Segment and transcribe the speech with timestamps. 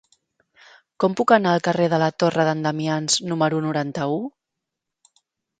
[1.03, 4.19] Com puc anar al carrer de la Torre d'en Damians número noranta-u?